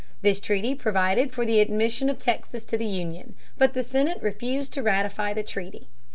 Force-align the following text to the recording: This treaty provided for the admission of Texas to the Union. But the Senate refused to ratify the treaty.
This 0.23 0.39
treaty 0.39 0.73
provided 0.73 1.31
for 1.31 1.45
the 1.45 1.59
admission 1.59 2.09
of 2.09 2.17
Texas 2.17 2.65
to 2.65 2.75
the 2.75 2.87
Union. 2.87 3.35
But 3.59 3.73
the 3.75 3.83
Senate 3.83 4.17
refused 4.19 4.73
to 4.73 4.81
ratify 4.81 5.33
the 5.35 5.43
treaty. 5.43 5.89